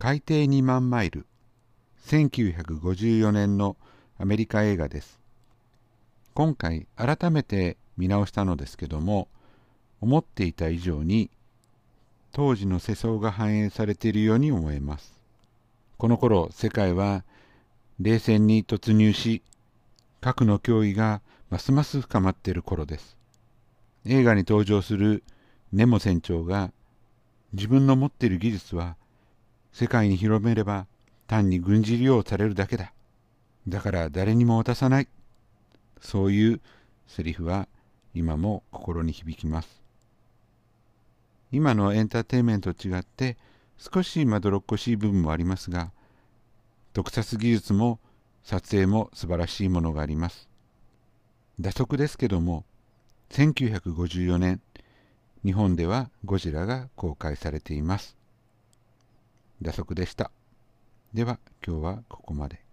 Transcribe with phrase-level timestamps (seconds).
[0.00, 1.26] 海底2万マイル。
[2.06, 3.76] 1954年の
[4.16, 5.18] アメリカ映画です。
[6.34, 9.26] 今回改めて見直したのですけども
[10.00, 11.30] 思っていた以上に
[12.30, 15.12] 当時の世相が反映されているように思えます。
[15.96, 17.24] この頃世界は
[17.98, 19.42] 冷戦に突入し
[20.20, 23.16] 核の脅威がますます深まっている頃です。
[24.04, 25.24] 映画に登場する
[25.72, 26.70] ネモ船長が
[27.52, 28.94] 自分の持っている技術は
[29.78, 30.88] 世界に広めれば
[31.28, 32.92] 単に軍事利用されるだけだ。
[33.68, 35.08] だから誰にも渡さない。
[36.00, 36.60] そういう
[37.06, 37.68] セリフは
[38.12, 39.80] 今も心に響きます。
[41.52, 43.36] 今のエンターテインメントと違って
[43.76, 45.92] 少しまどろっこしい部分もありますが、
[46.92, 48.00] 特撮技術も
[48.42, 50.48] 撮影も素晴らしいものがあります。
[51.60, 52.64] 打足ですけども、
[53.30, 54.60] 1954年、
[55.44, 58.17] 日本ではゴジラが公開されています。
[59.60, 60.30] 打足でした。
[61.12, 62.67] では今日はここまで。